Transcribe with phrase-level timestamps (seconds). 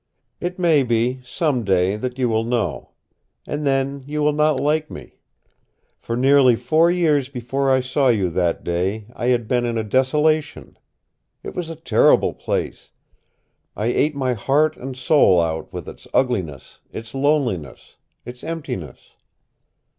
[0.39, 2.89] It may be, some day, that you will know.
[3.45, 5.19] And then you will not like me.
[5.99, 9.83] For nearly four years before I saw you that day I had been in a
[9.83, 10.75] desolation.
[11.43, 12.89] It was a terrible place.
[13.77, 19.11] It ate my heart and soul out with its ugliness, its loneliness, its emptiness.